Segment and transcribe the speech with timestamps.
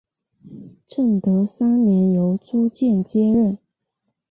[0.87, 3.59] 正德三年由朱鉴接任。